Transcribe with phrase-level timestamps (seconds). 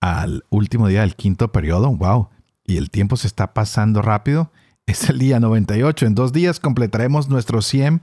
[0.00, 1.94] al último día del quinto periodo.
[1.94, 2.28] ¡Wow!
[2.64, 4.50] Y el tiempo se está pasando rápido.
[4.86, 6.06] Es el día 98.
[6.06, 8.02] En dos días completaremos nuestros 100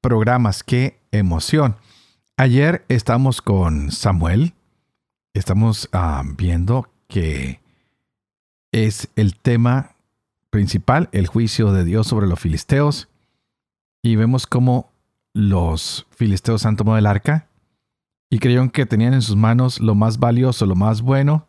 [0.00, 0.62] programas.
[0.62, 1.76] ¡Qué emoción!
[2.36, 4.54] Ayer estamos con Samuel.
[5.34, 7.60] Estamos ah, viendo que
[8.72, 9.96] es el tema
[10.50, 13.08] principal, el juicio de Dios sobre los filisteos.
[14.02, 14.92] Y vemos cómo
[15.32, 17.48] los filisteos han tomado el arca
[18.30, 21.46] y creyeron que tenían en sus manos lo más valioso, lo más bueno,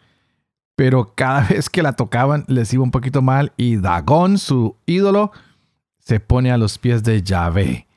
[0.75, 5.31] pero cada vez que la tocaban les iba un poquito mal y Dagón, su ídolo,
[6.00, 7.88] se pone a los pies de Yahvé.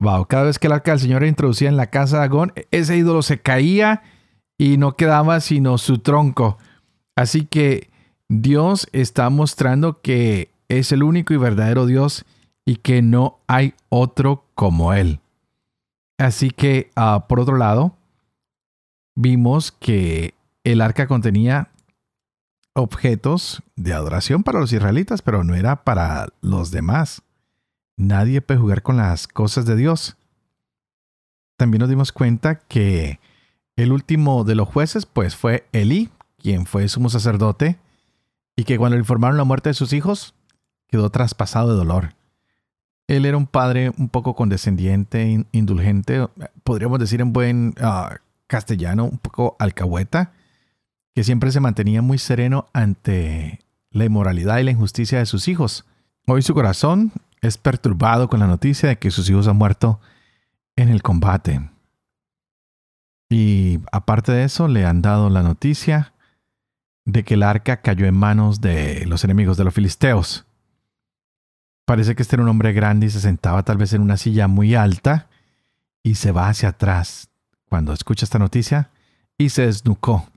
[0.00, 2.52] Wow, cada vez que el arca del Señor era introducida en la casa de Dagón,
[2.70, 4.02] ese ídolo se caía
[4.56, 6.58] y no quedaba sino su tronco.
[7.16, 7.90] Así que
[8.28, 12.24] Dios está mostrando que es el único y verdadero Dios
[12.64, 15.20] y que no hay otro como Él.
[16.18, 17.97] Así que, ah, por otro lado,
[19.18, 21.70] vimos que el arca contenía
[22.72, 27.22] objetos de adoración para los israelitas, pero no era para los demás.
[27.96, 30.16] Nadie puede jugar con las cosas de Dios.
[31.56, 33.18] También nos dimos cuenta que
[33.74, 37.76] el último de los jueces, pues fue Elí, quien fue sumo sacerdote,
[38.54, 40.34] y que cuando le informaron la muerte de sus hijos,
[40.86, 42.14] quedó traspasado de dolor.
[43.08, 46.28] Él era un padre un poco condescendiente, indulgente,
[46.62, 50.32] podríamos decir en buen ah, castellano, un poco alcahueta,
[51.14, 53.60] que siempre se mantenía muy sereno ante
[53.90, 55.84] la inmoralidad y la injusticia de sus hijos.
[56.26, 60.00] Hoy su corazón es perturbado con la noticia de que sus hijos han muerto
[60.74, 61.70] en el combate.
[63.30, 66.14] Y aparte de eso, le han dado la noticia
[67.04, 70.46] de que el arca cayó en manos de los enemigos de los filisteos.
[71.86, 74.46] Parece que este era un hombre grande y se sentaba tal vez en una silla
[74.46, 75.28] muy alta
[76.02, 77.30] y se va hacia atrás,
[77.68, 78.90] cuando escucha esta noticia
[79.36, 80.28] y se desnucó.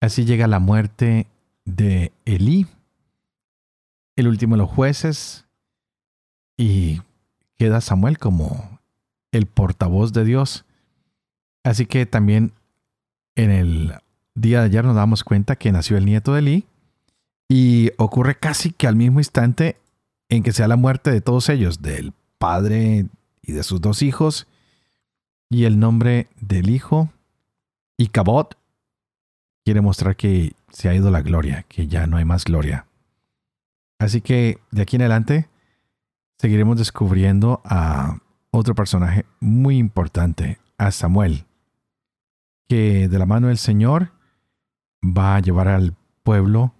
[0.00, 1.26] Así llega la muerte
[1.64, 2.66] de Elí,
[4.16, 5.46] el último de los jueces,
[6.56, 7.00] y
[7.58, 8.80] queda Samuel como
[9.32, 10.64] el portavoz de Dios.
[11.64, 12.52] Así que también
[13.36, 13.94] en el
[14.34, 16.66] día de ayer nos damos cuenta que nació el nieto de Elí
[17.48, 19.76] y ocurre casi que al mismo instante
[20.28, 23.06] en que sea la muerte de todos ellos, del padre
[23.42, 24.46] y de sus dos hijos,
[25.50, 27.10] y el nombre del Hijo.
[27.98, 28.56] Y Cabot
[29.64, 32.86] quiere mostrar que se ha ido la gloria, que ya no hay más gloria.
[33.98, 35.50] Así que de aquí en adelante
[36.38, 38.18] seguiremos descubriendo a
[38.50, 41.44] otro personaje muy importante, a Samuel,
[42.68, 44.12] que de la mano del Señor
[45.04, 46.74] va a llevar al pueblo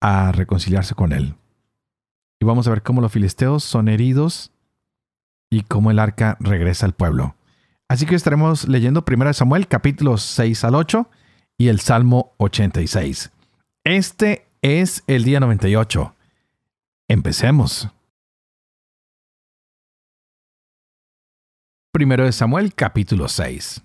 [0.00, 1.34] a reconciliarse con él.
[2.40, 4.52] Y vamos a ver cómo los filisteos son heridos
[5.50, 7.34] y cómo el arca regresa al pueblo.
[7.88, 11.08] Así que estaremos leyendo 1 Samuel capítulos 6 al 8
[11.56, 13.30] y el Salmo 86.
[13.82, 16.14] Este es el día 98.
[17.08, 17.88] Empecemos.
[21.90, 23.82] Primero de Samuel capítulo 6.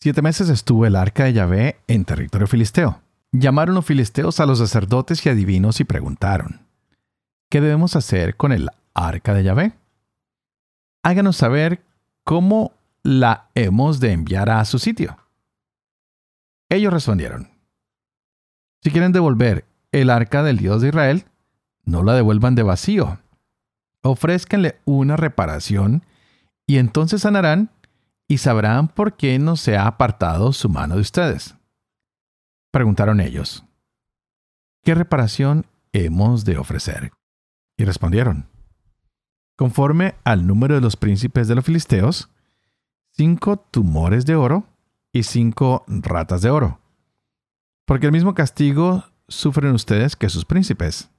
[0.00, 3.00] Siete meses estuvo el arca de Yahvé en territorio filisteo.
[3.32, 6.64] Llamaron los filisteos a los sacerdotes y adivinos y preguntaron,
[7.50, 9.72] ¿qué debemos hacer con el arca de Yahvé?
[11.02, 11.82] Háganos saber
[12.22, 12.72] cómo
[13.04, 15.18] la hemos de enviar a su sitio.
[16.70, 17.50] Ellos respondieron,
[18.82, 21.24] si quieren devolver el arca del Dios de Israel,
[21.84, 23.18] no la devuelvan de vacío.
[24.02, 26.04] Ofrézcanle una reparación
[26.66, 27.70] y entonces sanarán
[28.26, 31.54] y sabrán por qué no se ha apartado su mano de ustedes.
[32.72, 33.64] Preguntaron ellos,
[34.82, 37.12] ¿qué reparación hemos de ofrecer?
[37.76, 38.48] Y respondieron,
[39.56, 42.33] conforme al número de los príncipes de los filisteos,
[43.16, 44.64] cinco tumores de oro
[45.12, 46.80] y cinco ratas de oro.
[47.86, 51.10] Porque el mismo castigo sufren ustedes que sus príncipes.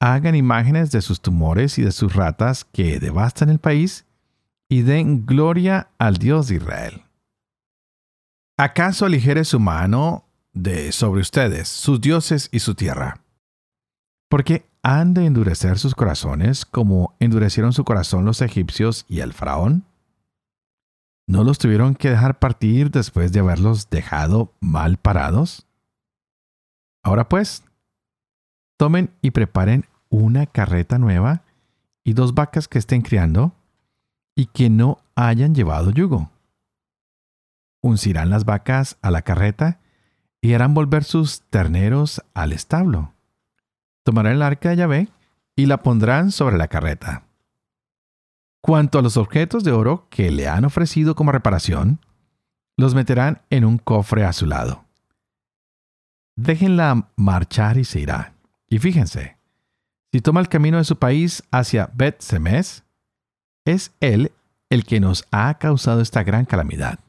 [0.00, 4.06] Hagan imágenes de sus tumores y de sus ratas que devastan el país
[4.68, 7.02] y den gloria al Dios de Israel.
[8.56, 13.20] ¿Acaso aligere su mano de sobre ustedes, sus dioses y su tierra?
[14.28, 19.84] Porque han de endurecer sus corazones como endurecieron su corazón los egipcios y el faraón.
[21.26, 25.66] ¿No los tuvieron que dejar partir después de haberlos dejado mal parados?
[27.02, 27.64] Ahora pues,
[28.76, 31.42] tomen y preparen una carreta nueva
[32.04, 33.52] y dos vacas que estén criando
[34.36, 36.30] y que no hayan llevado yugo.
[37.82, 39.80] Uncirán las vacas a la carreta
[40.40, 43.12] y harán volver sus terneros al establo.
[44.04, 45.08] Tomarán el arca de Yahvé
[45.56, 47.23] y la pondrán sobre la carreta.
[48.64, 52.00] Cuanto a los objetos de oro que le han ofrecido como reparación,
[52.78, 54.86] los meterán en un cofre a su lado.
[56.34, 58.32] Déjenla marchar y se irá.
[58.66, 59.36] Y fíjense,
[60.10, 62.84] si toma el camino de su país hacia Bet Semes,
[63.66, 64.32] es él
[64.70, 67.00] el que nos ha causado esta gran calamidad.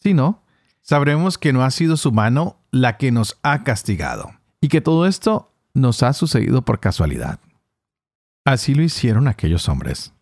[0.00, 0.44] Si no,
[0.80, 4.30] sabremos que no ha sido su mano la que nos ha castigado,
[4.60, 7.40] y que todo esto nos ha sucedido por casualidad.
[8.44, 10.13] Así lo hicieron aquellos hombres.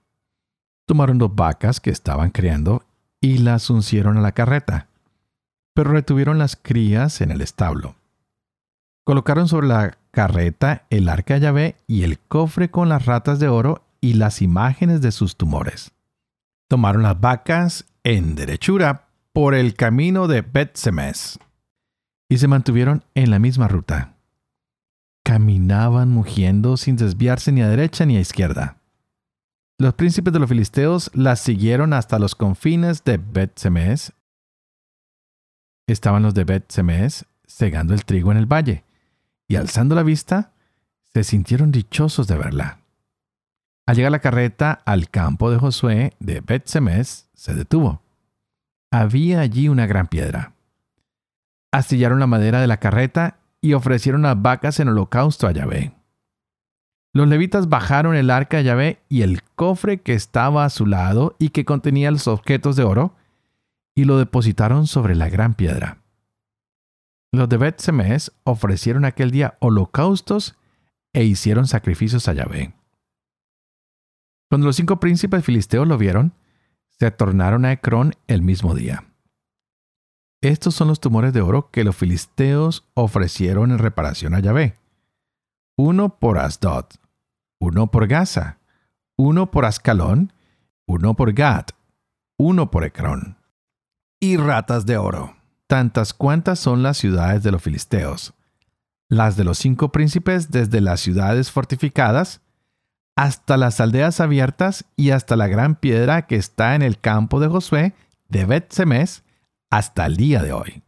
[0.86, 2.82] Tomaron dos vacas que estaban criando
[3.20, 4.88] y las uncieron a la carreta,
[5.74, 7.94] pero retuvieron las crías en el establo.
[9.04, 13.82] Colocaron sobre la carreta el arca Yahvé y el cofre con las ratas de oro
[14.00, 15.92] y las imágenes de sus tumores.
[16.68, 21.38] Tomaron las vacas en derechura por el camino de Bet-Semes
[22.28, 24.14] y se mantuvieron en la misma ruta.
[25.24, 28.76] Caminaban mugiendo sin desviarse ni a derecha ni a izquierda.
[29.82, 34.12] Los príncipes de los filisteos las siguieron hasta los confines de Bet-Semes.
[35.88, 38.84] Estaban los de Bet-Semes segando el trigo en el valle
[39.48, 40.52] y alzando la vista,
[41.12, 42.78] se sintieron dichosos de verla.
[43.84, 48.02] Al llegar la carreta al campo de Josué de bet se detuvo.
[48.92, 50.52] Había allí una gran piedra.
[51.72, 55.92] Astillaron la madera de la carreta y ofrecieron las vacas en holocausto a Yahvé.
[57.14, 61.36] Los levitas bajaron el arca de Yahvé y el cofre que estaba a su lado
[61.38, 63.14] y que contenía los objetos de oro,
[63.94, 65.98] y lo depositaron sobre la gran piedra.
[67.30, 67.82] Los de Bet
[68.44, 70.56] ofrecieron aquel día holocaustos
[71.12, 72.74] e hicieron sacrificios a Yahvé.
[74.48, 76.32] Cuando los cinco príncipes filisteos lo vieron,
[76.98, 79.04] se tornaron a Ecrón el mismo día.
[80.42, 84.78] Estos son los tumores de oro que los filisteos ofrecieron en reparación a Yahvé.
[85.76, 86.86] Uno por Asdod,
[87.62, 88.58] uno por Gaza,
[89.16, 90.32] uno por Ascalón,
[90.84, 91.66] uno por Gad,
[92.36, 93.36] uno por Ecrón.
[94.18, 95.36] Y ratas de oro
[95.68, 98.34] tantas cuantas son las ciudades de los filisteos,
[99.08, 102.40] las de los cinco príncipes desde las ciudades fortificadas
[103.14, 107.46] hasta las aldeas abiertas y hasta la gran piedra que está en el campo de
[107.46, 107.94] Josué
[108.28, 109.22] de bet -Semes,
[109.70, 110.82] hasta el día de hoy.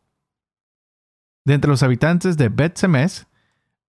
[1.44, 3.27] De entre los habitantes de bet -Semes,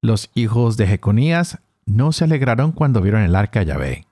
[0.02, 4.08] los hijos de Jeconías no se alegraron cuando vieron el arca de Yahvé,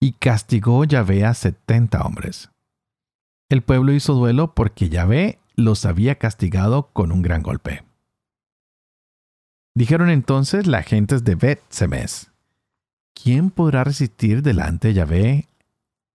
[0.00, 2.50] y castigó Yahvé a setenta hombres.
[3.48, 7.84] El pueblo hizo duelo porque Yahvé los había castigado con un gran golpe.
[9.74, 12.30] Dijeron entonces las gentes de Bet Semes,
[13.14, 15.48] ¿quién podrá resistir delante de Yahvé,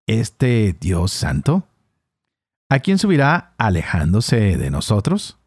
[0.07, 1.67] este Dios santo?
[2.69, 5.37] ¿A quién subirá alejándose de nosotros?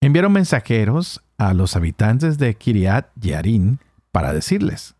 [0.00, 3.78] Enviaron mensajeros a los habitantes de Kiriat Yarin
[4.12, 4.94] para decirles,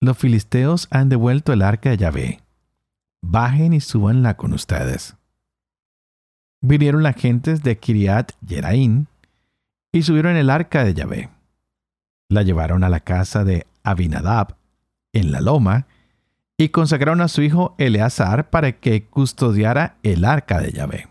[0.00, 2.40] los filisteos han devuelto el arca de Yahvé,
[3.22, 5.16] bajen y súbanla con ustedes
[6.66, 9.06] vinieron las gentes de Kiriat Yeraín
[9.92, 11.30] y subieron el arca de Yahvé.
[12.28, 14.56] La llevaron a la casa de Abinadab,
[15.12, 15.86] en la loma,
[16.58, 21.08] y consagraron a su hijo Eleazar para que custodiara el arca de Yahvé.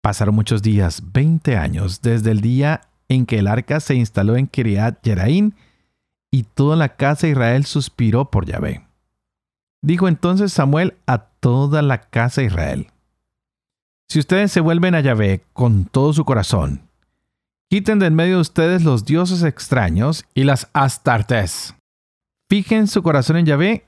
[0.00, 4.46] Pasaron muchos días, veinte años, desde el día en que el arca se instaló en
[4.46, 5.54] Kiriat Yeraín,
[6.30, 8.86] y toda la casa de Israel suspiró por Yahvé.
[9.82, 12.88] Dijo entonces Samuel a toda la casa de Israel,
[14.10, 16.80] si ustedes se vuelven a Yahvé con todo su corazón,
[17.68, 21.74] quiten de en medio de ustedes los dioses extraños y las astartes.
[22.48, 23.84] Fijen su corazón en Yahvé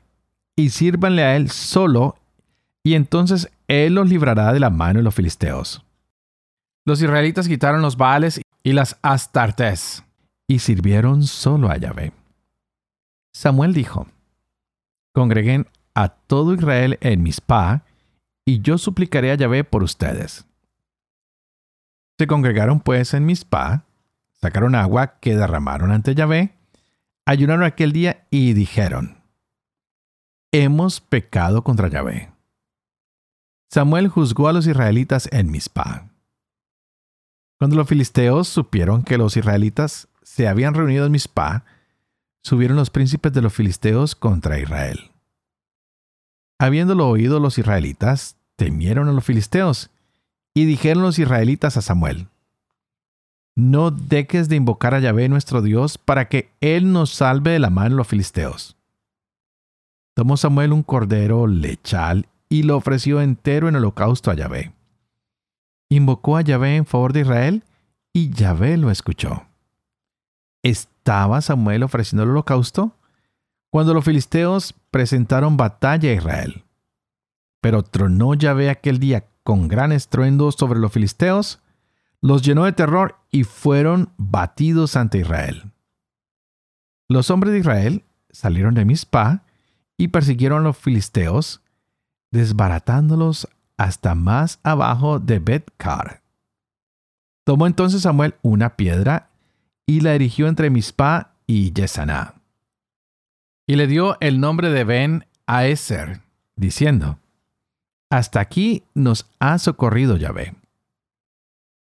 [0.57, 2.17] y sírvanle a él solo,
[2.85, 5.83] y entonces él los librará de la mano de los filisteos.
[6.85, 10.05] Los israelitas quitaron los baales y las astartes
[10.47, 12.13] y sirvieron solo a Yahvé.
[13.33, 14.07] Samuel dijo:
[15.13, 17.85] Congreguen a todo Israel en Mizpah
[18.45, 20.47] y yo suplicaré a Yahvé por ustedes.
[22.19, 23.85] Se congregaron pues en Mizpah,
[24.33, 26.55] sacaron agua que derramaron ante Yahvé,
[27.27, 29.19] ayunaron aquel día y dijeron,
[30.53, 32.31] Hemos pecado contra Yahvé.
[33.71, 36.09] Samuel juzgó a los israelitas en Mizpah.
[37.59, 41.65] Cuando los filisteos supieron que los israelitas se habían reunido en Mizpah,
[42.43, 45.11] subieron los príncipes de los filisteos contra Israel.
[46.59, 49.91] Habiéndolo oído los israelitas, temieron a los filisteos,
[50.55, 52.29] y dijeron los israelitas a Samuel,
[53.57, 57.71] No dejes de invocar a Yahvé nuestro Dios para que Él nos salve de la
[57.71, 58.77] mano de los filisteos.
[60.15, 64.73] Tomó Samuel un cordero lechal y lo ofreció entero en holocausto a Yahvé.
[65.89, 67.65] Invocó a Yahvé en favor de Israel
[68.13, 69.47] y Yahvé lo escuchó.
[71.01, 72.95] ¿Estaba Samuel ofreciendo el holocausto?
[73.71, 76.65] Cuando los filisteos presentaron batalla a Israel.
[77.63, 81.61] Pero tronó Yahvé aquel día con gran estruendo sobre los filisteos,
[82.21, 85.73] los llenó de terror y fueron batidos ante Israel.
[87.09, 89.43] Los hombres de Israel salieron de Mizpah
[89.97, 91.63] y persiguieron a los filisteos,
[92.31, 96.21] desbaratándolos hasta más abajo de Bet-Kar.
[97.45, 99.30] Tomó entonces Samuel una piedra
[99.91, 102.37] y la erigió entre Mizpah y Yesaná.
[103.67, 106.21] Y le dio el nombre de Ben Aeser,
[106.55, 107.19] diciendo,
[108.09, 110.55] Hasta aquí nos ha socorrido Yahvé.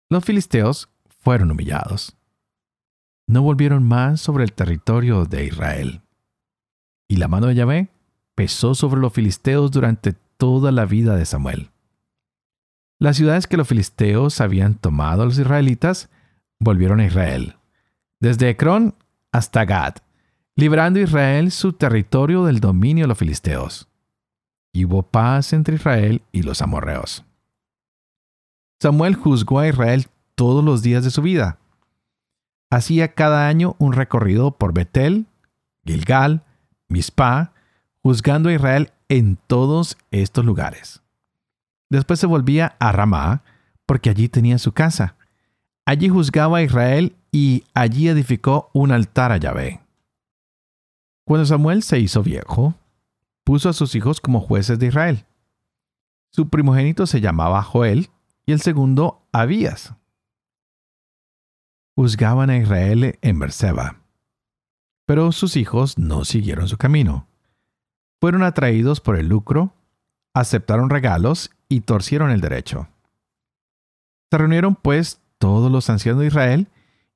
[0.08, 0.88] Los filisteos
[1.20, 2.16] fueron humillados.
[3.26, 6.00] No volvieron más sobre el territorio de Israel.
[7.08, 7.90] Y la mano de Yahvé
[8.34, 11.72] pesó sobre los filisteos durante toda la vida de Samuel.
[12.98, 16.08] Las ciudades que los filisteos habían tomado a los israelitas
[16.58, 17.57] volvieron a Israel,
[18.20, 18.94] desde Ecrón
[19.32, 19.94] hasta Gad,
[20.56, 23.88] librando Israel su territorio del dominio de los filisteos.
[24.72, 27.24] Y hubo paz entre Israel y los amorreos.
[28.80, 31.58] Samuel juzgó a Israel todos los días de su vida.
[32.70, 35.26] Hacía cada año un recorrido por Betel,
[35.84, 36.44] Gilgal,
[36.88, 37.52] Mizpah
[38.02, 41.02] juzgando a Israel en todos estos lugares.
[41.90, 43.42] Después se volvía a Ramá,
[43.86, 45.16] porque allí tenía su casa.
[45.86, 49.80] Allí juzgaba a Israel y allí edificó un altar a Yahvé.
[51.24, 52.74] Cuando Samuel se hizo viejo,
[53.44, 55.26] puso a sus hijos como jueces de Israel.
[56.30, 58.10] Su primogénito se llamaba Joel
[58.46, 59.94] y el segundo Abías.
[61.96, 64.00] Juzgaban a Israel en Berseba.
[65.06, 67.28] Pero sus hijos no siguieron su camino
[68.20, 69.72] fueron atraídos por el lucro,
[70.34, 72.88] aceptaron regalos y torcieron el derecho.
[74.30, 76.68] Se reunieron pues todos los ancianos de Israel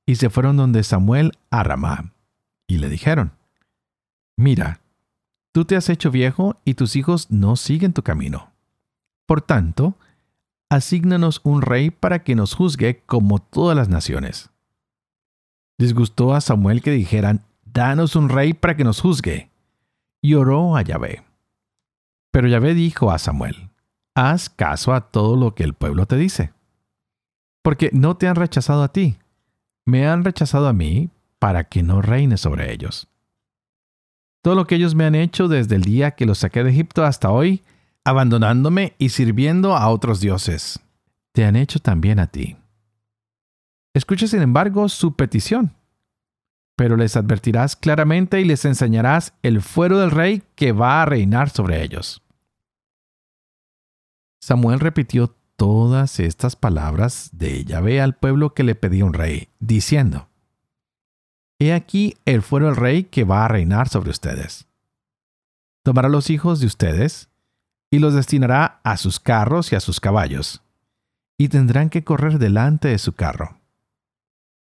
[0.06, 2.12] y se fueron donde Samuel a Ramá,
[2.66, 3.32] y le dijeron,
[4.36, 4.80] Mira,
[5.52, 8.52] tú te has hecho viejo y tus hijos no siguen tu camino.
[9.26, 9.96] Por tanto,
[10.68, 14.50] asígnanos un rey para que nos juzgue como todas las naciones.
[15.78, 19.50] Disgustó a Samuel que dijeran, Danos un rey para que nos juzgue
[20.20, 21.24] y oró a Yahvé.
[22.30, 23.70] Pero Yahvé dijo a Samuel,
[24.14, 26.52] haz caso a todo lo que el pueblo te dice,
[27.62, 29.16] porque no te han rechazado a ti,
[29.84, 33.08] me han rechazado a mí para que no reine sobre ellos.
[34.42, 37.04] Todo lo que ellos me han hecho desde el día que los saqué de Egipto
[37.04, 37.62] hasta hoy,
[38.04, 40.80] abandonándome y sirviendo a otros dioses,
[41.32, 42.56] te han hecho también a ti.
[43.94, 45.74] Escucha sin embargo su petición
[46.76, 51.50] pero les advertirás claramente y les enseñarás el fuero del rey que va a reinar
[51.50, 52.22] sobre ellos.
[54.40, 60.28] Samuel repitió todas estas palabras de Yahvé al pueblo que le pedía un rey, diciendo,
[61.58, 64.66] He aquí el fuero del rey que va a reinar sobre ustedes.
[65.84, 67.28] Tomará los hijos de ustedes
[67.90, 70.62] y los destinará a sus carros y a sus caballos,
[71.38, 73.62] y tendrán que correr delante de su carro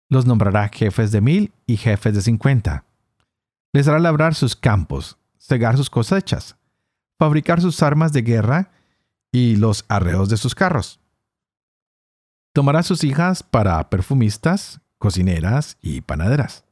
[0.08, 2.84] los nombrará jefes de mil y jefes de cincuenta.
[3.72, 6.56] Les hará labrar sus campos, cegar sus cosechas,
[7.18, 8.70] fabricar sus armas de guerra
[9.32, 11.00] y los arreos de sus carros.
[12.52, 16.64] Tomará sus hijas para perfumistas, cocineras y panaderas.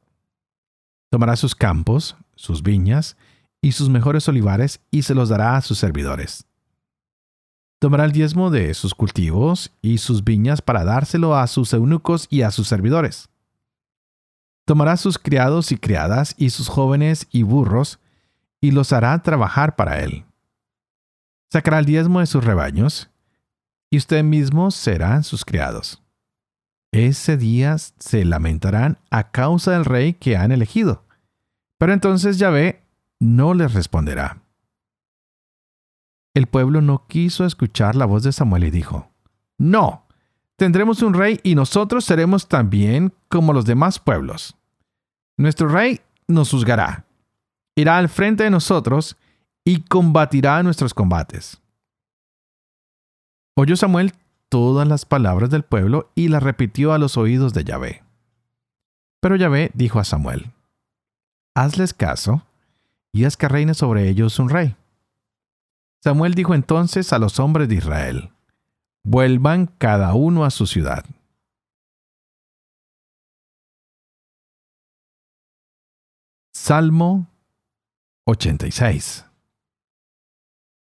[1.09, 3.15] Tomará sus campos, sus viñas
[3.61, 6.45] y sus mejores olivares y se los dará a sus servidores.
[7.79, 12.41] Tomará el diezmo de sus cultivos y sus viñas para dárselo a sus eunucos y
[12.41, 13.29] a sus servidores.
[14.65, 17.99] Tomará sus criados y criadas y sus jóvenes y burros
[18.59, 20.26] y los hará trabajar para él.
[21.51, 23.09] Sacará el diezmo de sus rebaños
[23.89, 26.03] y usted mismo serán sus criados.
[26.91, 31.05] Ese día se lamentarán a causa del rey que han elegido.
[31.77, 32.83] Pero entonces Yahvé
[33.19, 34.41] no les responderá
[36.37, 39.09] el pueblo no quiso escuchar la voz de Samuel y dijo,
[39.57, 40.05] No,
[40.55, 44.55] tendremos un rey y nosotros seremos también como los demás pueblos.
[45.35, 47.05] Nuestro rey nos juzgará,
[47.75, 49.17] irá al frente de nosotros
[49.67, 51.61] y combatirá nuestros combates.
[53.53, 54.13] Oyó Samuel
[54.47, 58.01] todas las palabras del pueblo y las repitió a los oídos de Yahvé.
[59.19, 60.53] Pero Yahvé dijo a Samuel,
[61.53, 62.43] Hazles caso
[63.11, 64.77] y haz que reine sobre ellos un rey
[66.01, 68.31] Samuel dijo entonces a los hombres de Israel,
[69.03, 71.03] vuelvan cada uno a su ciudad.
[76.53, 77.27] Salmo
[78.27, 79.26] 86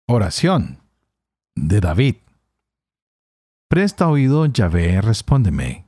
[0.07, 0.79] Oración
[1.55, 2.17] de David
[3.73, 5.87] Presta oído, Yahvé, respóndeme,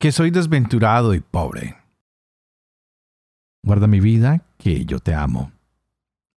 [0.00, 1.76] que soy desventurado y pobre.
[3.62, 5.52] Guarda mi vida, que yo te amo.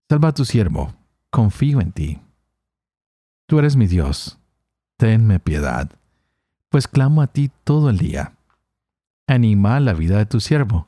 [0.10, 0.96] Salva a tu siervo,
[1.30, 2.20] confío en ti.
[3.48, 4.40] Tú eres mi Dios,
[4.98, 5.92] tenme piedad,
[6.70, 8.34] pues clamo a ti todo el día.
[9.28, 10.88] Anima la vida de tu siervo,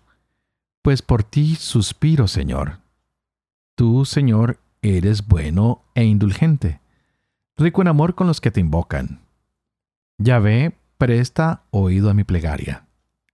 [0.82, 2.80] pues por ti suspiro, Señor.
[3.76, 6.80] Tú, Señor, eres bueno e indulgente,
[7.56, 9.22] rico en amor con los que te invocan.
[10.18, 12.88] Yahvé, presta oído a mi plegaria.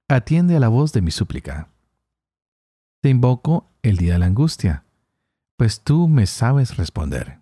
[0.08, 1.70] Atiende a la voz de mi súplica.
[3.02, 4.84] Te invoco el día de la angustia,
[5.58, 7.40] pues tú me sabes responder.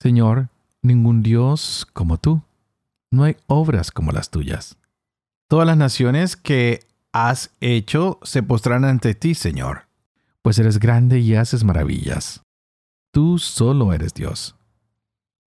[0.00, 0.48] Señor,
[0.82, 2.42] ningún Dios como tú.
[3.10, 4.78] No hay obras como las tuyas.
[5.48, 9.88] Todas las naciones que has hecho se postrarán ante ti, Señor,
[10.42, 12.42] pues eres grande y haces maravillas.
[13.10, 14.56] Tú solo eres Dios.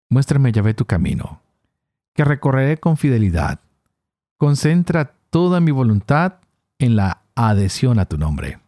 [0.08, 1.40] Muéstrame, Yahvé, tu camino
[2.14, 3.60] que recorreré con fidelidad.
[4.36, 6.34] Concentra toda mi voluntad
[6.78, 8.60] en la adhesión a tu nombre.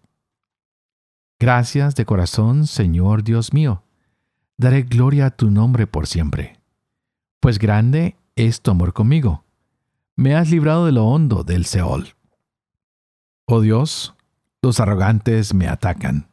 [1.38, 3.82] Gracias de corazón, Señor Dios mío.
[4.56, 6.60] Daré gloria a tu nombre por siempre.
[7.40, 9.44] Pues grande es tu amor conmigo.
[10.14, 12.14] Me has librado de lo hondo del Seol.
[13.46, 14.14] Oh Dios,
[14.62, 16.28] los arrogantes me atacan.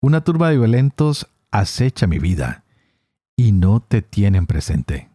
[0.00, 1.28] Una turba de violentos
[1.58, 2.64] acecha mi vida
[3.36, 5.10] y no te tienen presente.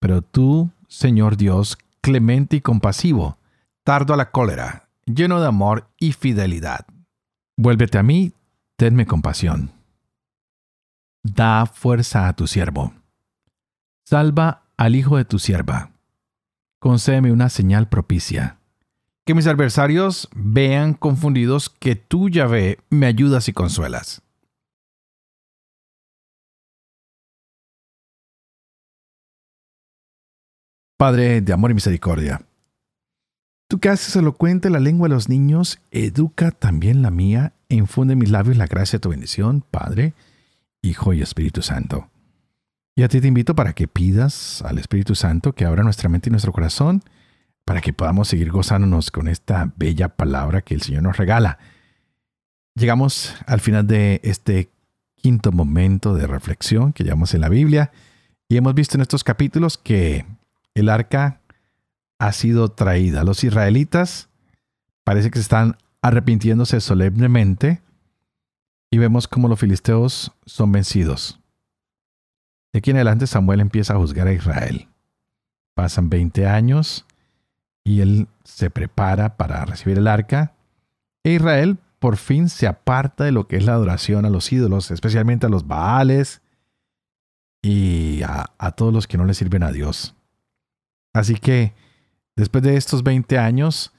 [0.00, 3.38] Pero tú, Señor Dios, clemente y compasivo,
[3.84, 6.86] tardo a la cólera, lleno de amor y fidelidad.
[7.56, 8.32] Vuélvete a mí,
[8.76, 9.72] tenme compasión.
[11.22, 12.92] Da fuerza a tu siervo.
[14.04, 15.90] Salva al hijo de tu sierva.
[16.78, 18.58] Concédeme una señal propicia.
[19.24, 24.22] Que mis adversarios vean confundidos que tú, Yahvé, me ayudas y consuelas.
[30.96, 32.42] Padre de amor y misericordia,
[33.68, 38.18] tú que haces elocuente la lengua de los niños, educa también la mía infunde en
[38.18, 40.14] mis labios la gracia de tu bendición, Padre,
[40.82, 42.08] Hijo y Espíritu Santo.
[42.94, 46.30] Y a ti te invito para que pidas al Espíritu Santo que abra nuestra mente
[46.30, 47.02] y nuestro corazón
[47.64, 51.58] para que podamos seguir gozándonos con esta bella palabra que el Señor nos regala.
[52.74, 54.70] Llegamos al final de este
[55.16, 57.90] quinto momento de reflexión que llevamos en la Biblia
[58.48, 60.24] y hemos visto en estos capítulos que
[60.76, 61.40] el arca
[62.18, 63.24] ha sido traída.
[63.24, 64.28] Los israelitas
[65.04, 67.80] parece que están arrepintiéndose solemnemente
[68.90, 71.40] y vemos cómo los filisteos son vencidos.
[72.72, 74.86] De aquí en adelante Samuel empieza a juzgar a Israel.
[75.74, 77.06] Pasan 20 años
[77.82, 80.52] y él se prepara para recibir el arca.
[81.24, 84.90] E Israel por fin se aparta de lo que es la adoración a los ídolos,
[84.90, 86.42] especialmente a los Baales
[87.62, 90.15] y a, a todos los que no le sirven a Dios.
[91.16, 91.74] Así que
[92.36, 93.90] después de estos 20 años,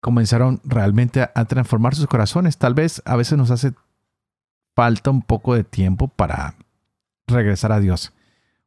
[0.00, 2.58] comenzaron realmente a, transformar sus corazones.
[2.58, 3.72] Tal vez a veces nos hace
[4.76, 6.54] falta un poco de tiempo para
[7.26, 8.12] regresar a Dios.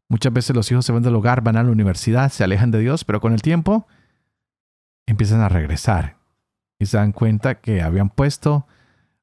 [0.09, 2.79] Muchas veces los hijos se van del hogar, van a la universidad, se alejan de
[2.79, 3.87] Dios, pero con el tiempo
[5.05, 6.17] empiezan a regresar
[6.77, 8.67] y se dan cuenta que habían puesto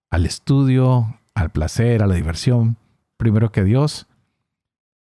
[0.08, 2.78] al estudio, al placer, a la diversión,
[3.18, 4.06] primero que Dios,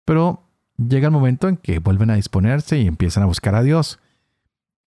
[0.05, 0.46] pero
[0.79, 3.99] llega el momento en que vuelven a disponerse y empiezan a buscar a Dios.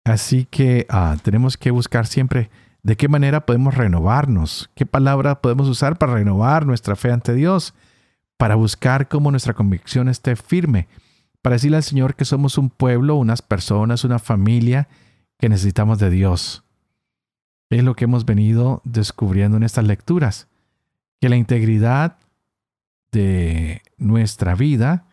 [0.05, 2.51] Así que ah, tenemos que buscar siempre
[2.83, 7.75] de qué manera podemos renovarnos, qué palabra podemos usar para renovar nuestra fe ante Dios,
[8.37, 10.87] para buscar cómo nuestra convicción esté firme,
[11.43, 14.89] para decirle al Señor que somos un pueblo, unas personas, una familia
[15.39, 16.63] que necesitamos de Dios.
[17.71, 20.47] Es lo que hemos venido descubriendo en estas lecturas,
[21.21, 22.19] que la integridad
[23.11, 25.06] de nuestra vida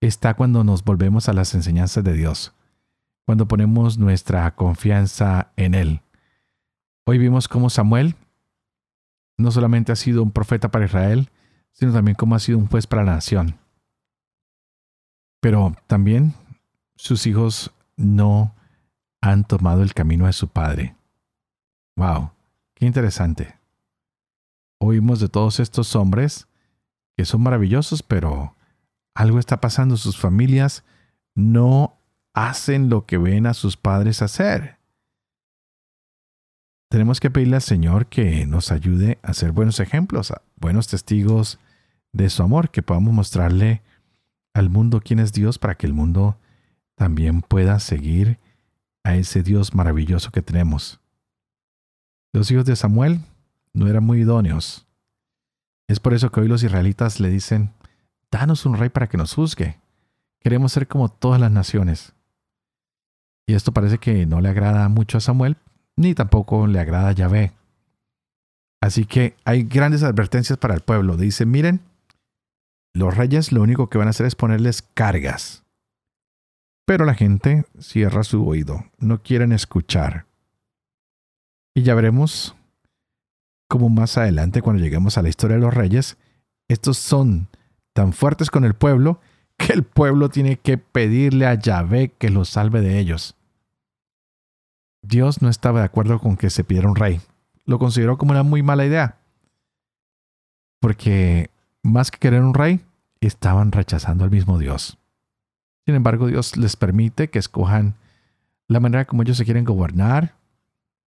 [0.00, 2.54] está cuando nos volvemos a las enseñanzas de Dios,
[3.26, 6.00] cuando ponemos nuestra confianza en Él.
[7.04, 8.16] Hoy vimos cómo Samuel
[9.36, 11.30] no solamente ha sido un profeta para Israel,
[11.72, 13.58] sino también cómo ha sido un juez para la nación.
[15.40, 16.34] Pero también
[16.96, 18.54] sus hijos no
[19.20, 20.94] han tomado el camino de su padre.
[21.96, 22.30] ¡Wow!
[22.74, 23.58] ¡Qué interesante!
[24.78, 26.48] Oímos de todos estos hombres
[27.16, 28.54] que son maravillosos, pero
[29.14, 29.96] algo está pasando.
[29.96, 30.84] Sus familias
[31.34, 31.98] no
[32.32, 34.78] hacen lo que ven a sus padres hacer.
[36.90, 41.60] Tenemos que pedirle al Señor que nos ayude a ser buenos ejemplos, buenos testigos
[42.12, 43.82] de su amor, que podamos mostrarle
[44.54, 46.36] al mundo quién es Dios para que el mundo
[46.96, 48.38] también pueda seguir
[49.04, 51.00] a ese Dios maravilloso que tenemos.
[52.32, 53.20] Los hijos de Samuel
[53.72, 54.86] no eran muy idóneos.
[55.88, 57.72] Es por eso que hoy los israelitas le dicen,
[58.30, 59.78] danos un rey para que nos juzgue.
[60.40, 62.14] Queremos ser como todas las naciones.
[63.46, 65.56] Y esto parece que no le agrada mucho a Samuel,
[65.96, 67.52] ni tampoco le agrada a Yahvé.
[68.80, 71.16] Así que hay grandes advertencias para el pueblo.
[71.16, 71.80] Dice, miren,
[72.94, 75.64] los reyes lo único que van a hacer es ponerles cargas.
[76.86, 80.26] Pero la gente cierra su oído, no quieren escuchar.
[81.74, 82.56] Y ya veremos
[83.68, 86.16] cómo más adelante, cuando lleguemos a la historia de los reyes,
[86.68, 87.48] estos son
[88.00, 89.20] tan fuertes con el pueblo
[89.58, 93.36] que el pueblo tiene que pedirle a Yahvé que los salve de ellos.
[95.02, 97.20] Dios no estaba de acuerdo con que se pidiera un rey.
[97.66, 99.18] Lo consideró como una muy mala idea.
[100.80, 101.50] Porque
[101.82, 102.80] más que querer un rey,
[103.20, 104.96] estaban rechazando al mismo Dios.
[105.84, 107.96] Sin embargo, Dios les permite que escojan
[108.66, 110.36] la manera como ellos se quieren gobernar.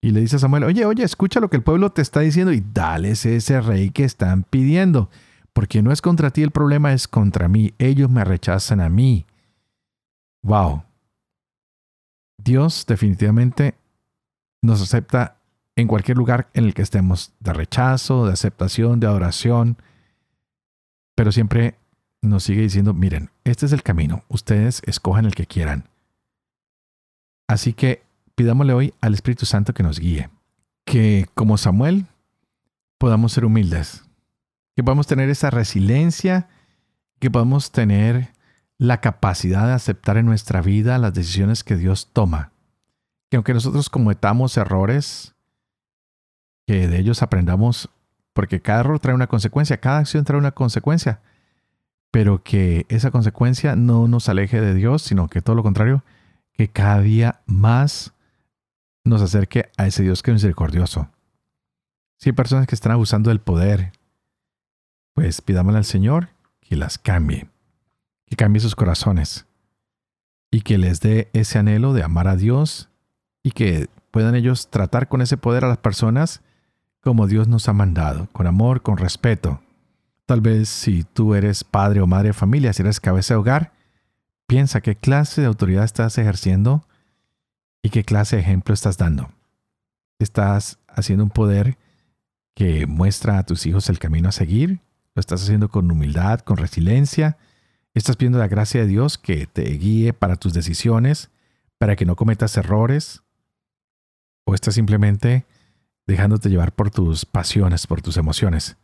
[0.01, 2.51] Y le dice a Samuel, oye, oye, escucha lo que el pueblo te está diciendo
[2.51, 5.09] y dales ese rey que están pidiendo.
[5.53, 7.73] Porque no es contra ti el problema, es contra mí.
[7.77, 9.25] Ellos me rechazan a mí.
[10.43, 10.83] Wow.
[12.37, 13.75] Dios definitivamente
[14.61, 15.37] nos acepta
[15.75, 19.77] en cualquier lugar en el que estemos, de rechazo, de aceptación, de adoración,
[21.15, 21.75] pero siempre
[22.21, 25.89] nos sigue diciendo, miren, este es el camino, ustedes escojan el que quieran.
[27.47, 28.03] Así que
[28.35, 30.29] pidámosle hoy al Espíritu Santo que nos guíe,
[30.85, 32.05] que como Samuel
[32.97, 34.03] podamos ser humildes,
[34.75, 36.47] que podamos tener esa resiliencia,
[37.19, 38.33] que podamos tener
[38.77, 42.51] la capacidad de aceptar en nuestra vida las decisiones que Dios toma,
[43.29, 45.35] que aunque nosotros cometamos errores,
[46.65, 47.89] que de ellos aprendamos,
[48.33, 51.21] porque cada error trae una consecuencia, cada acción trae una consecuencia,
[52.11, 56.03] pero que esa consecuencia no nos aleje de Dios, sino que todo lo contrario,
[56.53, 58.13] que cada día más
[59.03, 61.09] nos acerque a ese Dios que es misericordioso.
[62.17, 63.93] Si hay personas que están abusando del poder,
[65.13, 67.49] pues pidámosle al Señor que las cambie,
[68.25, 69.45] que cambie sus corazones
[70.51, 72.89] y que les dé ese anhelo de amar a Dios
[73.43, 76.41] y que puedan ellos tratar con ese poder a las personas
[77.01, 79.61] como Dios nos ha mandado, con amor, con respeto,
[80.31, 83.73] Tal vez si tú eres padre o madre de familia, si eres cabeza de hogar,
[84.47, 86.87] piensa qué clase de autoridad estás ejerciendo
[87.83, 89.29] y qué clase de ejemplo estás dando.
[90.19, 91.77] ¿Estás haciendo un poder
[92.55, 94.79] que muestra a tus hijos el camino a seguir?
[95.13, 97.37] ¿Lo estás haciendo con humildad, con resiliencia?
[97.93, 101.29] ¿Estás pidiendo la gracia de Dios que te guíe para tus decisiones,
[101.77, 103.21] para que no cometas errores?
[104.45, 105.45] ¿O estás simplemente
[106.07, 108.77] dejándote llevar por tus pasiones, por tus emociones?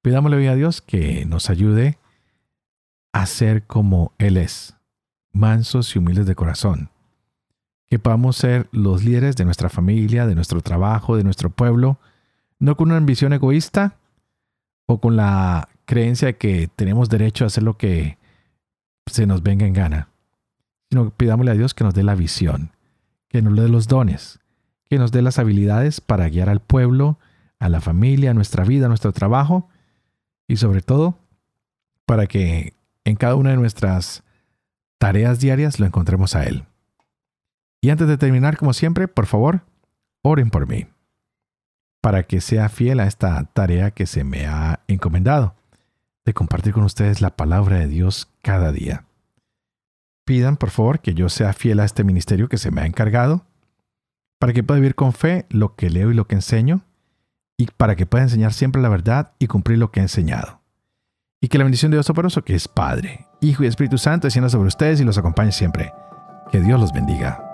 [0.00, 1.98] Pidámosle hoy a Dios que nos ayude
[3.12, 4.76] a ser como Él es,
[5.32, 6.90] mansos y humildes de corazón.
[7.86, 11.98] Que podamos ser los líderes de nuestra familia, de nuestro trabajo, de nuestro pueblo,
[12.58, 13.98] no con una ambición egoísta
[14.86, 18.18] o con la creencia de que tenemos derecho a hacer lo que
[19.06, 20.08] se nos venga en gana,
[20.90, 22.72] sino pidámosle a Dios que nos dé la visión,
[23.28, 24.40] que nos dé los dones,
[24.88, 27.18] que nos dé las habilidades para guiar al pueblo,
[27.58, 29.68] a la familia, a nuestra vida, a nuestro trabajo
[30.48, 31.18] y sobre todo
[32.04, 34.22] para que en cada una de nuestras
[34.98, 36.64] tareas diarias lo encontremos a Él.
[37.80, 39.62] Y antes de terminar, como siempre, por favor,
[40.22, 40.86] oren por mí,
[42.06, 45.56] para que sea fiel a esta tarea que se me ha encomendado,
[46.24, 49.06] de compartir con ustedes la palabra de Dios cada día.
[50.24, 53.44] Pidan, por favor, que yo sea fiel a este ministerio que se me ha encargado,
[54.38, 56.82] para que pueda vivir con fe lo que leo y lo que enseño,
[57.58, 60.60] y para que pueda enseñar siempre la verdad y cumplir lo que he enseñado.
[61.40, 64.48] Y que la bendición de Dios Toporoso, que es Padre, Hijo y Espíritu Santo, descienda
[64.48, 65.92] sobre ustedes y los acompañe siempre.
[66.52, 67.45] Que Dios los bendiga.